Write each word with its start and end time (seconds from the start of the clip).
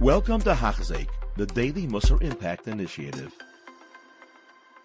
Welcome 0.00 0.40
to 0.42 0.54
Hachzik, 0.54 1.08
the 1.36 1.46
Daily 1.46 1.88
Musar 1.88 2.22
Impact 2.22 2.68
Initiative. 2.68 3.32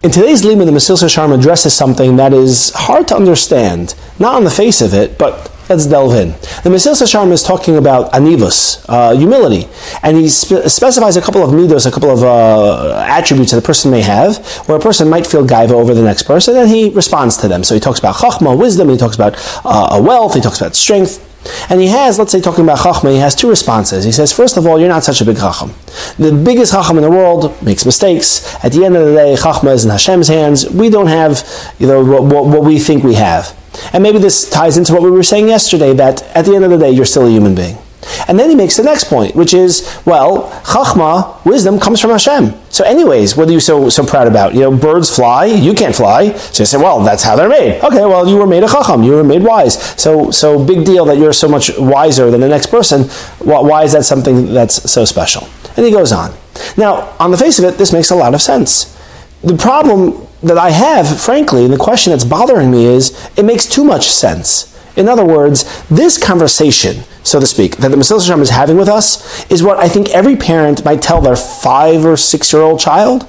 In 0.02 0.10
today's 0.10 0.44
Lima, 0.44 0.66
the 0.66 0.72
Mesilas 0.72 1.04
Yesharim 1.04 1.38
addresses 1.38 1.72
something 1.72 2.16
that 2.16 2.34
is 2.34 2.72
hard 2.74 3.08
to 3.10 3.16
understand, 3.16 3.94
not 4.18 4.34
on 4.34 4.44
the 4.44 4.50
face 4.50 4.82
of 4.82 4.96
it, 4.96 5.20
but 5.20 5.52
let's 5.70 5.86
delve 5.86 6.16
in. 6.16 6.30
The 6.64 6.72
Mesilas 6.72 7.04
Yesharim 7.04 7.32
is 7.32 7.44
talking 7.44 7.78
about 7.78 8.12
anivus, 8.12 8.84
uh, 8.90 9.16
humility, 9.16 9.70
and 10.02 10.18
he 10.18 10.30
spe- 10.30 10.68
specifies 10.68 11.16
a 11.16 11.22
couple 11.22 11.44
of 11.44 11.52
midos, 11.52 11.86
a 11.86 11.92
couple 11.92 12.10
of 12.10 12.24
uh, 12.24 13.06
attributes 13.08 13.52
that 13.52 13.60
a 13.60 13.62
person 13.62 13.92
may 13.92 14.02
have, 14.02 14.44
where 14.68 14.80
a 14.80 14.82
person 14.82 15.10
might 15.10 15.28
feel 15.28 15.46
gaiva 15.46 15.74
over 15.74 15.94
the 15.94 16.02
next 16.02 16.24
person, 16.24 16.58
and 16.58 16.68
he 16.70 16.90
responds 16.90 17.38
to 17.38 17.48
them. 17.48 17.64
So 17.64 17.76
he 17.76 17.80
talks 17.80 18.00
about 18.00 18.16
chachma, 18.16 18.58
wisdom, 18.58 18.90
he 18.90 18.98
talks 18.98 19.16
about 19.16 19.36
uh, 19.64 20.02
wealth, 20.04 20.34
he 20.34 20.42
talks 20.42 20.60
about 20.60 20.76
strength. 20.76 21.30
And 21.70 21.82
he 21.82 21.88
has, 21.88 22.20
let's 22.20 22.32
say, 22.32 22.42
talking 22.42 22.64
about 22.64 22.80
Chachma, 22.80 23.12
he 23.12 23.20
has 23.20 23.36
two 23.36 23.50
responses. 23.50 24.04
He 24.04 24.12
says, 24.12 24.32
first 24.32 24.58
of 24.58 24.66
all, 24.66 24.80
you're 24.80 24.90
not 24.90 25.04
such 25.04 25.22
a 25.22 25.26
big 25.26 25.38
Chacham. 25.38 25.74
The 26.18 26.32
biggest 26.32 26.72
Chacham 26.72 26.98
in 26.98 27.04
the 27.04 27.10
world 27.10 27.62
makes 27.62 27.86
mistakes. 27.86 28.56
At 28.64 28.72
the 28.72 28.86
end 28.86 28.96
of 28.96 29.06
the 29.06 29.14
day, 29.14 29.36
Chachma 29.36 29.74
is 29.74 29.86
in 29.86 29.92
Hashem's 29.92 30.28
hands. 30.28 30.70
We 30.70 30.90
don't 30.90 31.08
have, 31.08 31.44
you 31.80 31.88
know, 31.88 32.04
what, 32.04 32.24
what, 32.24 32.46
what 32.46 32.64
we 32.64 32.80
think 32.80 33.04
we 33.04 33.16
have. 33.16 33.58
And 33.92 34.04
maybe 34.04 34.20
this 34.20 34.50
ties 34.50 34.78
into 34.78 34.94
what 34.94 35.02
we 35.02 35.12
were 35.12 35.24
saying 35.24 35.48
yesterday, 35.48 35.94
that 35.94 36.22
at 36.36 36.46
the 36.46 36.56
end 36.56 36.64
of 36.64 36.72
the 36.72 36.78
day, 36.78 36.92
you're 36.92 37.06
still 37.06 37.26
a 37.26 37.30
human 37.30 37.56
being. 37.56 37.78
And 38.28 38.40
then 38.40 38.50
he 38.50 38.56
makes 38.56 38.78
the 38.78 38.84
next 38.84 39.06
point, 39.06 39.36
which 39.36 39.54
is, 39.54 40.02
well, 40.06 40.50
chachma, 40.64 41.44
wisdom, 41.46 41.80
comes 41.80 42.00
from 42.00 42.12
Hashem. 42.12 42.54
So, 42.70 42.84
anyways, 42.84 43.38
what 43.38 43.48
are 43.50 43.52
you 43.52 43.60
so 43.60 43.90
so 43.90 44.06
proud 44.06 44.28
about? 44.28 44.54
You 44.54 44.62
know, 44.62 44.76
birds 44.76 45.14
fly, 45.16 45.46
you 45.46 45.74
can't 45.74 45.96
fly. 45.96 46.34
So 46.34 46.64
you 46.64 46.66
say, 46.66 46.78
well, 46.78 47.04
that's 47.04 47.24
how 47.24 47.36
they're 47.36 47.50
made. 47.50 47.82
Okay, 47.84 48.06
well, 48.06 48.28
you 48.28 48.38
were 48.38 48.48
made 48.48 48.64
a 48.64 48.68
chacham, 48.68 49.04
you 49.04 49.12
were 49.12 49.24
made 49.24 49.44
wise. 49.44 49.80
So, 50.00 50.32
so 50.32 50.64
big 50.64 50.86
deal 50.86 51.06
that 51.06 51.18
you're 51.18 51.34
so 51.34 51.48
much 51.48 51.72
wiser 51.78 52.32
than 52.32 52.42
the 52.42 52.50
next 52.50 52.68
person. 52.68 53.04
Why 53.40 53.84
is 53.84 53.94
that 53.94 54.06
something 54.06 54.54
that's 54.54 54.90
so 54.90 55.06
special? 55.06 55.48
And 55.76 55.86
he 55.86 55.92
goes 55.92 56.12
on. 56.12 56.34
Now, 56.78 57.16
on 57.20 57.32
the 57.32 57.38
face 57.38 57.60
of 57.60 57.66
it, 57.66 57.78
this 57.78 57.94
makes 57.94 58.12
a 58.12 58.16
lot 58.16 58.34
of 58.34 58.42
sense. 58.42 58.98
The 59.44 59.58
problem 59.58 60.28
that 60.42 60.58
I 60.58 60.72
have, 60.72 61.20
frankly, 61.20 61.64
and 61.64 61.74
the 61.74 61.78
question 61.78 62.12
that's 62.12 62.24
bothering 62.24 62.72
me 62.72 62.86
is, 62.86 63.30
it 63.38 63.44
makes 63.44 63.66
too 63.66 63.84
much 63.84 64.10
sense. 64.10 64.73
In 64.96 65.10
other 65.10 65.26
words, 65.26 65.84
this 65.88 66.24
conversation, 66.24 67.04
so 67.24 67.40
to 67.40 67.48
speak, 67.48 67.78
that 67.78 67.90
the 67.90 67.98
Mesilas 67.98 68.30
Yesharim 68.30 68.42
is 68.42 68.52
having 68.52 68.78
with 68.78 68.90
us 68.90 69.50
is 69.52 69.64
what 69.64 69.78
I 69.78 69.90
think 69.90 70.10
every 70.10 70.36
parent 70.36 70.86
might 70.86 71.02
tell 71.02 71.22
their 71.22 71.36
five 71.36 72.06
or 72.06 72.16
six 72.18 72.54
year 72.54 72.62
old 72.62 72.80
child. 72.80 73.24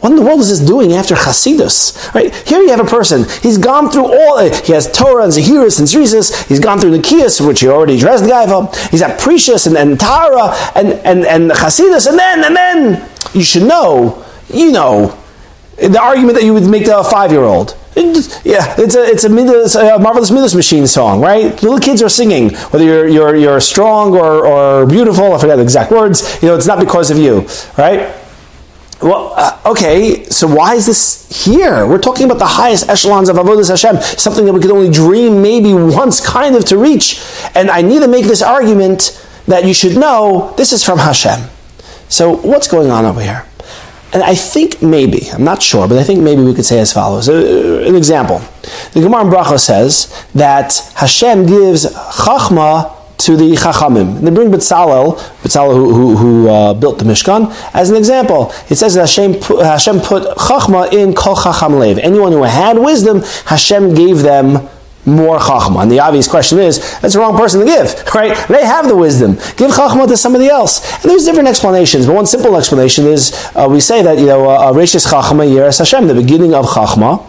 What 0.00 0.10
in 0.10 0.16
the 0.16 0.22
world 0.22 0.38
is 0.40 0.48
this 0.48 0.60
doing 0.60 0.92
after 0.92 1.16
Chasidus? 1.16 2.14
Right 2.14 2.32
here, 2.46 2.60
you 2.60 2.70
have 2.70 2.78
a 2.78 2.84
person. 2.84 3.24
He's 3.42 3.58
gone 3.58 3.90
through 3.90 4.04
all. 4.04 4.38
Uh, 4.38 4.54
he 4.62 4.72
has 4.72 4.90
Torah 4.92 5.24
and 5.24 5.32
Zehirus 5.32 5.80
and 5.80 5.88
Zerizus. 5.88 6.46
He's 6.46 6.60
gone 6.60 6.78
through 6.78 6.92
the 6.92 6.98
Kiyas, 6.98 7.44
which 7.44 7.60
he 7.60 7.68
already 7.68 7.96
addressed 7.96 8.22
the 8.22 8.30
Gaiva. 8.30 8.90
He's 8.90 9.02
at 9.02 9.18
Perishus 9.18 9.66
and, 9.66 9.76
and 9.76 9.98
Tahara 9.98 10.54
and 10.76 10.92
and 11.04 11.26
and 11.26 11.50
Chasidus, 11.50 12.06
and 12.08 12.16
then 12.16 12.44
and 12.44 12.54
then 12.54 13.10
you 13.34 13.42
should 13.42 13.64
know. 13.64 14.24
You 14.50 14.70
know 14.72 15.18
the 15.78 16.00
argument 16.00 16.34
that 16.34 16.44
you 16.44 16.54
would 16.54 16.66
make 16.66 16.84
to 16.84 16.98
a 16.98 17.04
five 17.04 17.32
year 17.32 17.42
old. 17.42 17.76
Yeah, 18.44 18.74
it's 18.78 18.94
a 18.94 19.02
it's 19.02 19.24
a, 19.24 19.94
a 19.94 19.98
marvelous 19.98 20.30
Middos 20.30 20.54
Machine 20.54 20.86
song, 20.86 21.20
right? 21.20 21.50
Little 21.62 21.78
kids 21.78 22.02
are 22.02 22.08
singing, 22.08 22.54
whether 22.70 22.84
you're 22.84 23.08
you're 23.08 23.36
you're 23.36 23.60
strong 23.60 24.14
or, 24.14 24.46
or 24.46 24.86
beautiful. 24.86 25.34
I 25.34 25.38
forget 25.38 25.56
the 25.56 25.62
exact 25.62 25.90
words. 25.90 26.40
You 26.40 26.48
know, 26.48 26.54
it's 26.54 26.66
not 26.66 26.78
because 26.78 27.10
of 27.10 27.18
you, 27.18 27.46
right? 27.76 28.14
Well, 29.00 29.32
uh, 29.36 29.60
okay, 29.66 30.24
so 30.24 30.46
why 30.48 30.74
is 30.74 30.86
this 30.86 31.44
here? 31.44 31.86
We're 31.86 32.00
talking 32.00 32.26
about 32.26 32.38
the 32.38 32.46
highest 32.46 32.88
echelons 32.88 33.28
of 33.28 33.36
avodas 33.36 33.68
Hashem, 33.68 34.00
something 34.18 34.44
that 34.44 34.52
we 34.52 34.60
could 34.60 34.72
only 34.72 34.90
dream 34.90 35.40
maybe 35.40 35.72
once, 35.72 36.20
kind 36.20 36.56
of, 36.56 36.64
to 36.66 36.78
reach. 36.78 37.22
And 37.54 37.70
I 37.70 37.82
need 37.82 38.00
to 38.00 38.08
make 38.08 38.24
this 38.24 38.42
argument 38.42 39.24
that 39.46 39.64
you 39.64 39.72
should 39.72 39.96
know 39.96 40.52
this 40.56 40.72
is 40.72 40.84
from 40.84 40.98
Hashem. 40.98 41.48
So 42.08 42.36
what's 42.38 42.66
going 42.66 42.90
on 42.90 43.04
over 43.04 43.20
here? 43.20 43.47
And 44.12 44.22
I 44.22 44.34
think 44.34 44.80
maybe, 44.80 45.30
I'm 45.32 45.44
not 45.44 45.62
sure, 45.62 45.86
but 45.86 45.98
I 45.98 46.04
think 46.04 46.22
maybe 46.22 46.42
we 46.42 46.54
could 46.54 46.64
say 46.64 46.78
as 46.80 46.92
follows. 46.92 47.28
Uh, 47.28 47.84
an 47.86 47.94
example. 47.94 48.40
The 48.94 49.02
Gemara 49.02 49.26
in 49.26 49.30
Brachos 49.30 49.60
says 49.60 50.26
that 50.34 50.92
Hashem 50.96 51.46
gives 51.46 51.84
Chachma 51.84 52.94
to 53.18 53.36
the 53.36 53.52
Chachamim. 53.52 54.16
And 54.18 54.26
they 54.26 54.30
bring 54.30 54.50
Betzalel, 54.50 55.18
Betzalel 55.42 55.74
who, 55.74 55.92
who, 55.92 56.16
who 56.16 56.48
uh, 56.48 56.74
built 56.74 56.98
the 56.98 57.04
Mishkan, 57.04 57.52
as 57.74 57.90
an 57.90 57.96
example. 57.96 58.52
It 58.70 58.76
says 58.76 58.94
that 58.94 59.00
Hashem 59.00 59.34
Hashem 59.42 60.00
put 60.00 60.22
Chachma 60.38 60.90
in 60.92 61.14
Kol 61.14 61.36
Chacham 61.36 61.74
Lev. 61.74 61.98
Anyone 61.98 62.32
who 62.32 62.44
had 62.44 62.78
wisdom, 62.78 63.22
Hashem 63.44 63.94
gave 63.94 64.22
them 64.22 64.68
more 65.08 65.38
chachma. 65.38 65.82
And 65.82 65.90
the 65.90 66.00
obvious 66.00 66.28
question 66.28 66.58
is, 66.58 66.78
that's 67.00 67.14
the 67.14 67.20
wrong 67.20 67.36
person 67.36 67.60
to 67.60 67.66
give, 67.66 67.94
right? 68.14 68.36
They 68.48 68.64
have 68.64 68.88
the 68.88 68.96
wisdom. 68.96 69.34
Give 69.56 69.70
chachma 69.70 70.06
to 70.08 70.16
somebody 70.16 70.48
else. 70.48 70.82
And 71.02 71.10
there's 71.10 71.24
different 71.24 71.48
explanations, 71.48 72.06
but 72.06 72.14
one 72.14 72.26
simple 72.26 72.56
explanation 72.56 73.06
is 73.06 73.32
uh, 73.54 73.66
we 73.68 73.80
say 73.80 74.02
that, 74.02 74.18
you 74.18 74.26
know, 74.26 74.48
uh, 74.48 74.72
Rishis 74.72 75.06
chachma 75.06 75.48
yiras 75.48 75.78
Hashem, 75.78 76.06
the 76.06 76.14
beginning 76.14 76.54
of 76.54 76.66
chachma 76.66 77.27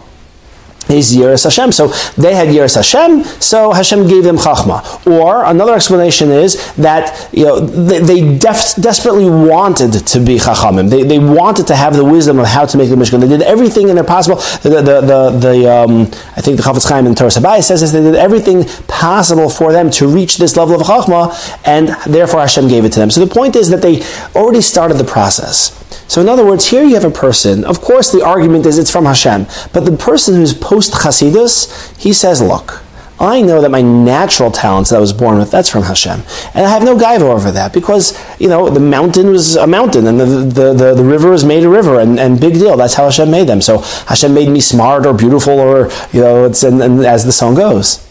is 0.90 1.14
Yiras 1.14 1.44
Hashem. 1.44 1.72
So 1.72 1.88
they 2.20 2.34
had 2.34 2.48
Yiras 2.48 2.76
Hashem, 2.76 3.24
so 3.40 3.72
Hashem 3.72 4.08
gave 4.08 4.24
them 4.24 4.36
Chachma. 4.36 5.06
Or 5.06 5.44
another 5.44 5.74
explanation 5.74 6.30
is 6.30 6.74
that 6.76 7.28
you 7.32 7.44
know 7.44 7.60
they, 7.60 8.00
they 8.00 8.38
def- 8.38 8.76
desperately 8.76 9.28
wanted 9.28 9.92
to 9.92 10.20
be 10.20 10.36
Chachamim. 10.36 10.90
They, 10.90 11.02
they 11.02 11.18
wanted 11.18 11.66
to 11.68 11.76
have 11.76 11.94
the 11.94 12.04
wisdom 12.04 12.38
of 12.38 12.46
how 12.46 12.66
to 12.66 12.76
make 12.76 12.88
the 12.90 12.96
Mishkan. 12.96 13.20
They 13.20 13.28
did 13.28 13.42
everything 13.42 13.88
in 13.88 13.94
their 13.94 14.04
possible. 14.04 14.36
The, 14.62 14.82
the, 14.82 15.00
the, 15.00 15.30
the 15.38 15.72
um, 15.72 16.02
I 16.36 16.40
think 16.40 16.56
the 16.56 16.62
Chafetz 16.62 16.88
Chaim 16.88 17.06
in 17.06 17.14
Toras 17.14 17.38
Habayis 17.40 17.64
says 17.64 17.80
this, 17.80 17.92
they 17.92 18.02
did 18.02 18.14
everything 18.14 18.64
possible 18.86 19.48
for 19.48 19.72
them 19.72 19.90
to 19.92 20.08
reach 20.08 20.38
this 20.38 20.56
level 20.56 20.74
of 20.74 20.82
Chachma, 20.82 21.32
and 21.66 21.88
therefore 22.12 22.40
Hashem 22.40 22.68
gave 22.68 22.84
it 22.84 22.92
to 22.92 23.00
them. 23.00 23.10
So 23.10 23.24
the 23.24 23.32
point 23.32 23.56
is 23.56 23.70
that 23.70 23.82
they 23.82 24.02
already 24.34 24.60
started 24.60 24.94
the 24.94 25.04
process. 25.04 25.76
So 26.10 26.20
in 26.20 26.28
other 26.28 26.44
words, 26.44 26.66
here 26.66 26.82
you 26.82 26.94
have 26.94 27.04
a 27.04 27.10
person, 27.10 27.64
of 27.64 27.80
course 27.80 28.10
the 28.10 28.20
argument 28.20 28.66
is 28.66 28.78
it's 28.78 28.90
from 28.90 29.04
Hashem, 29.04 29.46
but 29.72 29.84
the 29.84 29.96
person 29.96 30.34
who's 30.34 30.52
post 30.52 30.92
Chasidus, 30.92 31.96
he 31.96 32.12
says, 32.12 32.42
look, 32.42 32.82
I 33.20 33.42
know 33.42 33.60
that 33.60 33.70
my 33.70 33.80
natural 33.80 34.50
talents 34.50 34.90
that 34.90 34.96
I 34.96 34.98
was 34.98 35.12
born 35.12 35.38
with, 35.38 35.52
that's 35.52 35.68
from 35.68 35.84
Hashem. 35.84 36.22
And 36.52 36.66
I 36.66 36.68
have 36.68 36.82
no 36.82 36.96
gaiva 36.96 37.20
over 37.20 37.52
that 37.52 37.72
because, 37.72 38.18
you 38.40 38.48
know, 38.48 38.68
the 38.68 38.80
mountain 38.80 39.28
was 39.28 39.54
a 39.54 39.68
mountain 39.68 40.08
and 40.08 40.18
the, 40.18 40.24
the, 40.24 40.74
the, 40.74 40.94
the 40.94 41.04
river 41.04 41.30
was 41.30 41.44
made 41.44 41.62
a 41.62 41.68
river 41.68 42.00
and, 42.00 42.18
and 42.18 42.40
big 42.40 42.54
deal. 42.54 42.76
That's 42.76 42.94
how 42.94 43.04
Hashem 43.04 43.30
made 43.30 43.46
them. 43.46 43.60
So 43.60 43.78
Hashem 43.78 44.34
made 44.34 44.48
me 44.48 44.60
smart 44.60 45.06
or 45.06 45.14
beautiful 45.14 45.60
or, 45.60 45.90
you 46.12 46.22
know, 46.22 46.44
it's, 46.44 46.64
and, 46.64 46.82
and 46.82 47.06
as 47.06 47.24
the 47.24 47.30
song 47.30 47.54
goes. 47.54 48.04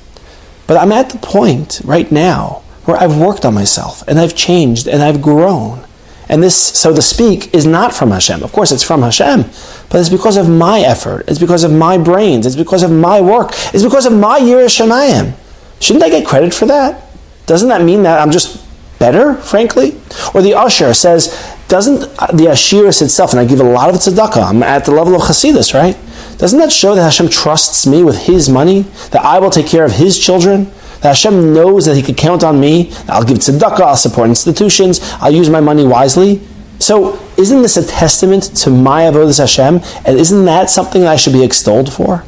But 0.68 0.78
I'm 0.78 0.94
at 0.94 1.10
the 1.10 1.18
point 1.18 1.82
right 1.84 2.10
now 2.10 2.62
where 2.86 2.96
I've 2.96 3.20
worked 3.20 3.44
on 3.44 3.56
myself 3.56 4.08
and 4.08 4.18
I've 4.18 4.38
changed 4.38 4.88
and 4.88 5.04
I've 5.04 5.22
grown. 5.22 5.86
And 6.30 6.44
this, 6.44 6.56
so 6.56 6.94
to 6.94 7.02
speak, 7.02 7.54
is 7.56 7.66
not 7.66 7.94
from 7.94 8.12
Hashem. 8.12 8.44
Of 8.44 8.52
course, 8.52 8.72
it's 8.72 8.84
from 8.84 9.02
Hashem, 9.02 9.42
but 9.90 10.00
it's 10.00 10.10
because 10.10 10.38
of 10.38 10.48
my 10.48 10.80
effort. 10.80 11.26
It's 11.28 11.40
because 11.40 11.64
of 11.64 11.72
my 11.72 11.98
brains. 11.98 12.46
It's 12.46 12.56
because 12.56 12.84
of 12.84 12.92
my 12.92 13.20
work. 13.20 13.50
It's 13.74 13.84
because 13.84 14.06
of 14.06 14.14
my 14.14 14.40
Yiras 14.40 14.80
Shamayim. 14.80 15.34
Shouldn't 15.80 16.04
I 16.04 16.10
get 16.10 16.28
credit 16.28 16.54
for 16.54 16.68
that? 16.68 17.04
Doesn't 17.48 17.70
that 17.70 17.82
mean 17.82 18.04
that 18.04 18.22
I'm 18.22 18.32
just 18.32 18.64
better, 19.00 19.36
frankly? 19.36 19.94
Or 20.36 20.44
the 20.44 20.52
ashir 20.52 20.94
says, 20.94 21.30
doesn't 21.68 22.02
the 22.02 22.48
Ashiris 22.50 23.02
itself, 23.02 23.32
and 23.32 23.40
I 23.40 23.46
give 23.46 23.60
a 23.60 23.64
lot 23.64 23.90
of 23.90 23.96
tzedakah, 23.96 24.50
I'm 24.50 24.62
at 24.62 24.86
the 24.86 24.92
level 24.92 25.16
of 25.16 25.22
Hasidus, 25.22 25.74
right? 25.74 25.98
Doesn't 26.38 26.60
that 26.60 26.72
show 26.72 26.96
that 26.96 27.04
Hashem 27.04 27.30
trusts 27.30 27.86
me 27.86 28.04
with 28.04 28.24
His 28.24 28.50
money? 28.50 28.82
That 29.12 29.24
I 29.24 29.40
will 29.40 29.50
take 29.50 29.68
care 29.68 29.86
of 29.86 29.94
His 29.94 30.18
children? 30.18 30.72
That 31.02 31.10
Hashem 31.10 31.54
knows 31.54 31.86
that 31.86 31.96
He 31.96 32.02
could 32.02 32.18
count 32.18 32.44
on 32.44 32.60
me. 32.60 32.92
I'll 33.08 33.24
give 33.24 33.38
tzedakah, 33.38 33.82
I'll 33.82 33.96
support 33.96 34.30
institutions, 34.30 35.00
I'll 35.20 35.34
use 35.34 35.50
my 35.50 35.62
money 35.62 35.86
wisely. 35.86 36.42
So, 36.80 37.20
isn't 37.38 37.62
this 37.62 37.76
a 37.76 37.86
testament 37.86 38.56
to 38.58 38.70
my 38.70 39.04
avodas 39.04 39.40
Hashem? 39.40 39.82
And 40.06 40.18
isn't 40.18 40.46
that 40.46 40.70
something 40.70 41.02
that 41.02 41.10
I 41.10 41.16
should 41.18 41.34
be 41.34 41.44
extolled 41.44 41.92
for? 41.92 42.24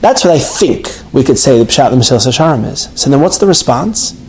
That's 0.00 0.24
what 0.24 0.34
I 0.34 0.40
think 0.40 0.88
we 1.12 1.22
could 1.22 1.38
say 1.38 1.58
the 1.58 1.64
Pshat 1.64 1.90
the 1.90 1.96
Mesilas 1.96 2.26
Yesharim 2.26 2.68
is. 2.70 2.88
So 3.00 3.08
then 3.08 3.20
what's 3.20 3.38
the 3.38 3.46
response? 3.46 4.20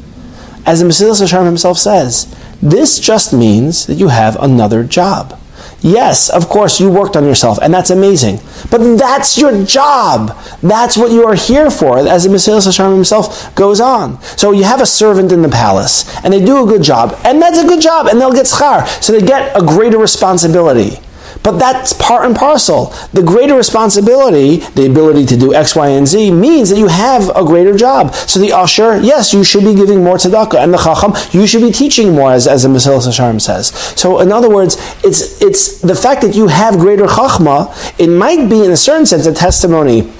As 0.67 0.79
the 0.79 0.85
Mesilas 0.85 1.19
Yesharim 1.19 1.45
himself 1.45 1.79
says, 1.79 2.33
this 2.61 2.99
just 2.99 3.33
means 3.33 3.87
that 3.87 3.95
you 3.95 4.09
have 4.09 4.37
another 4.39 4.83
job. 4.83 5.39
Yes, 5.83 6.29
of 6.29 6.47
course, 6.47 6.79
you 6.79 6.89
worked 6.89 7.17
on 7.17 7.25
yourself, 7.25 7.59
and 7.61 7.73
that's 7.73 7.89
amazing. 7.89 8.39
But 8.71 8.97
that's 8.97 9.37
your 9.37 9.65
job. 9.65 10.39
That's 10.61 10.95
what 10.95 11.11
you 11.11 11.25
are 11.25 11.35
here 11.35 11.69
for, 11.69 11.99
as 11.99 12.23
the 12.23 12.29
Mesilas 12.29 12.65
Yesharim 12.65 12.95
himself 12.95 13.53
goes 13.53 13.81
on. 13.81 14.21
So 14.37 14.53
you 14.53 14.63
have 14.63 14.79
a 14.79 14.85
servant 14.85 15.33
in 15.33 15.41
the 15.41 15.49
palace, 15.49 16.07
and 16.23 16.33
they 16.33 16.39
do 16.43 16.63
a 16.63 16.65
good 16.65 16.83
job, 16.83 17.19
and 17.25 17.41
that's 17.41 17.57
a 17.57 17.67
good 17.67 17.81
job, 17.81 18.07
and 18.07 18.19
they'll 18.19 18.31
get 18.31 18.45
schar. 18.45 18.87
So 19.03 19.11
they 19.11 19.27
get 19.27 19.51
a 19.61 19.65
greater 19.65 19.97
responsibility. 19.97 21.02
But 21.43 21.59
that's 21.59 21.93
part 21.93 22.25
and 22.25 22.35
parcel. 22.35 22.93
The 23.11 23.21
greater 23.21 23.55
responsibility, 23.55 24.57
the 24.75 24.85
ability 24.85 25.25
to 25.27 25.37
do 25.37 25.53
X, 25.53 25.75
Y, 25.75 25.89
and 25.89 26.07
Z, 26.07 26.31
means 26.31 26.69
that 26.69 26.77
you 26.77 26.87
have 26.87 27.29
a 27.35 27.43
greater 27.43 27.75
job. 27.75 28.13
So 28.15 28.39
the 28.39 28.51
ashir, 28.51 28.97
yes, 29.01 29.33
you 29.33 29.43
should 29.43 29.63
be 29.63 29.75
giving 29.75 30.03
more 30.03 30.15
tzedakah, 30.15 30.63
and 30.63 30.73
the 30.73 30.77
chacham, 30.77 31.13
you 31.31 31.45
should 31.45 31.61
be 31.61 31.71
teaching 31.71 32.13
more, 32.13 32.31
as, 32.31 32.47
as 32.47 32.63
the 32.63 32.69
Mesilas 32.69 33.07
Yesharim 33.07 33.41
says. 33.41 33.67
So 33.99 34.21
in 34.21 34.31
other 34.31 34.49
words, 34.49 34.77
it's 35.03 35.41
it's 35.41 35.81
the 35.81 35.95
fact 35.95 36.21
that 36.21 36.35
you 36.35 36.47
have 36.47 36.79
greater 36.79 37.05
chachma. 37.05 37.69
It 37.99 38.07
might 38.07 38.49
be, 38.49 38.63
in 38.63 38.71
a 38.71 38.77
certain 38.77 39.05
sense, 39.05 39.25
a 39.25 39.33
testimony 39.33 40.11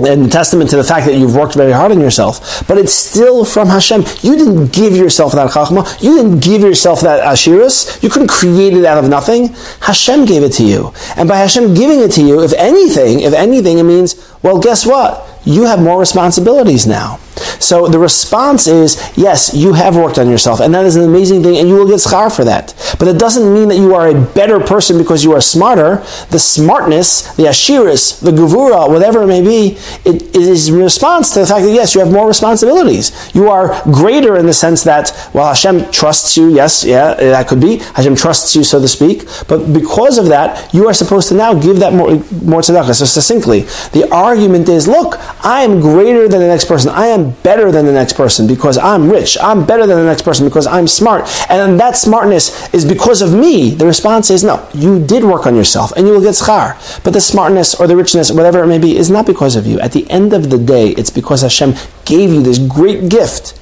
and 0.00 0.30
testament 0.30 0.70
to 0.70 0.76
the 0.76 0.84
fact 0.84 1.06
that 1.06 1.14
you've 1.14 1.34
worked 1.34 1.54
very 1.54 1.72
hard 1.72 1.92
on 1.92 2.00
yourself, 2.00 2.66
but 2.68 2.78
it's 2.78 2.92
still 2.92 3.44
from 3.44 3.68
Hashem. 3.68 4.02
You 4.22 4.36
didn't 4.36 4.72
give 4.72 4.94
yourself 4.96 5.32
that 5.32 5.50
chachma. 5.50 5.86
You 6.02 6.16
didn't 6.16 6.40
give 6.40 6.62
yourself 6.62 7.00
that 7.02 7.22
ashiras. 7.22 8.02
You 8.02 8.10
couldn't 8.10 8.28
create 8.28 8.74
it 8.74 8.84
out 8.84 9.02
of 9.02 9.10
nothing. 9.10 9.48
Hashem 9.80 10.24
gave 10.24 10.42
it 10.42 10.52
to 10.54 10.64
you. 10.64 10.92
And 11.16 11.28
by 11.28 11.36
Hashem 11.36 11.74
giving 11.74 12.00
it 12.00 12.12
to 12.12 12.22
you, 12.22 12.42
if 12.42 12.52
anything, 12.54 13.20
if 13.20 13.32
anything, 13.32 13.78
it 13.78 13.84
means, 13.84 14.34
well, 14.42 14.58
guess 14.58 14.86
what? 14.86 15.24
You 15.48 15.64
have 15.64 15.80
more 15.80 15.98
responsibilities 15.98 16.86
now. 16.86 17.18
So 17.58 17.88
the 17.88 17.98
response 17.98 18.66
is, 18.66 19.00
yes, 19.16 19.54
you 19.54 19.72
have 19.72 19.96
worked 19.96 20.18
on 20.18 20.28
yourself, 20.28 20.60
and 20.60 20.74
that 20.74 20.84
is 20.84 20.96
an 20.96 21.04
amazing 21.04 21.42
thing, 21.42 21.56
and 21.56 21.68
you 21.68 21.76
will 21.76 21.86
get 21.86 21.96
schar 21.96 22.34
for 22.34 22.44
that. 22.44 22.74
But 22.98 23.08
it 23.08 23.18
doesn't 23.18 23.54
mean 23.54 23.68
that 23.68 23.76
you 23.76 23.94
are 23.94 24.08
a 24.08 24.20
better 24.20 24.60
person 24.60 24.98
because 24.98 25.24
you 25.24 25.32
are 25.32 25.40
smarter. 25.40 25.96
The 26.30 26.38
smartness, 26.38 27.34
the 27.36 27.44
ashiris, 27.44 28.20
the 28.20 28.32
gevura, 28.32 28.88
whatever 28.88 29.22
it 29.22 29.28
may 29.28 29.42
be, 29.42 29.78
it, 30.04 30.22
it 30.22 30.36
is 30.36 30.68
in 30.68 30.76
response 30.76 31.32
to 31.34 31.40
the 31.40 31.46
fact 31.46 31.64
that, 31.64 31.72
yes, 31.72 31.94
you 31.94 32.00
have 32.00 32.12
more 32.12 32.26
responsibilities. 32.26 33.12
You 33.34 33.48
are 33.48 33.80
greater 33.84 34.36
in 34.36 34.46
the 34.46 34.54
sense 34.54 34.84
that, 34.84 35.12
well, 35.32 35.48
Hashem 35.48 35.90
trusts 35.90 36.36
you, 36.36 36.54
yes, 36.54 36.84
yeah, 36.84 37.14
that 37.14 37.48
could 37.48 37.60
be. 37.60 37.78
Hashem 37.94 38.16
trusts 38.16 38.54
you, 38.54 38.64
so 38.64 38.80
to 38.80 38.88
speak. 38.88 39.24
But 39.48 39.72
because 39.72 40.18
of 40.18 40.26
that, 40.26 40.72
you 40.74 40.88
are 40.88 40.94
supposed 40.94 41.28
to 41.28 41.34
now 41.34 41.54
give 41.54 41.78
that 41.78 41.92
more, 41.92 42.10
more 42.42 42.60
tzedakah. 42.60 42.94
So 42.94 43.04
succinctly, 43.04 43.60
the 43.92 44.08
argument 44.12 44.68
is, 44.68 44.88
look, 44.88 45.14
I 45.48 45.62
am 45.62 45.80
greater 45.80 46.28
than 46.28 46.40
the 46.40 46.46
next 46.46 46.66
person. 46.66 46.90
I 46.90 47.06
am 47.06 47.30
better 47.42 47.72
than 47.72 47.86
the 47.86 47.92
next 47.92 48.12
person 48.12 48.46
because 48.46 48.76
I'm 48.76 49.08
rich. 49.08 49.38
I'm 49.40 49.64
better 49.64 49.86
than 49.86 49.96
the 49.96 50.04
next 50.04 50.20
person 50.20 50.46
because 50.46 50.66
I'm 50.66 50.86
smart. 50.86 51.26
And 51.48 51.80
that 51.80 51.96
smartness 51.96 52.68
is 52.74 52.84
because 52.84 53.22
of 53.22 53.32
me. 53.32 53.70
The 53.70 53.86
response 53.86 54.28
is 54.28 54.44
no, 54.44 54.68
you 54.74 55.02
did 55.02 55.24
work 55.24 55.46
on 55.46 55.56
yourself 55.56 55.92
and 55.92 56.06
you 56.06 56.12
will 56.12 56.20
get 56.20 56.34
schar. 56.34 56.76
But 57.02 57.14
the 57.14 57.22
smartness 57.22 57.74
or 57.74 57.86
the 57.86 57.96
richness, 57.96 58.30
whatever 58.30 58.62
it 58.62 58.66
may 58.66 58.76
be, 58.76 58.98
is 58.98 59.08
not 59.08 59.24
because 59.24 59.56
of 59.56 59.66
you. 59.66 59.80
At 59.80 59.92
the 59.92 60.04
end 60.10 60.34
of 60.34 60.50
the 60.50 60.58
day, 60.58 60.90
it's 60.90 61.08
because 61.08 61.40
Hashem 61.40 61.72
gave 62.04 62.28
you 62.28 62.42
this 62.42 62.58
great 62.58 63.08
gift. 63.08 63.58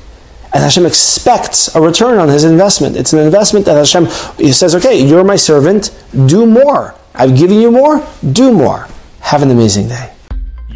And 0.52 0.64
Hashem 0.64 0.86
expects 0.86 1.72
a 1.76 1.80
return 1.80 2.18
on 2.18 2.28
his 2.28 2.42
investment. 2.42 2.96
It's 2.96 3.12
an 3.12 3.20
investment 3.20 3.64
that 3.66 3.76
Hashem 3.76 4.06
he 4.38 4.50
says, 4.50 4.74
okay, 4.74 4.98
you're 5.00 5.22
my 5.22 5.36
servant, 5.36 5.94
do 6.26 6.46
more. 6.46 6.96
I've 7.14 7.38
given 7.38 7.60
you 7.60 7.70
more, 7.70 8.04
do 8.32 8.50
more. 8.50 8.88
Have 9.20 9.42
an 9.42 9.52
amazing 9.52 9.86
day. 9.86 10.15